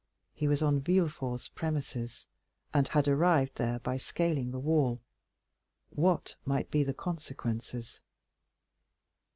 He 0.33 0.47
was 0.47 0.63
on 0.63 0.81
Villefort's 0.81 1.49
premises—had 1.49 3.07
arrived 3.07 3.57
there 3.57 3.77
by 3.77 3.97
scaling 3.97 4.49
the 4.49 4.57
wall. 4.57 4.99
What 5.91 6.33
might 6.43 6.71
be 6.71 6.83
the 6.83 6.95
consequences? 6.95 7.99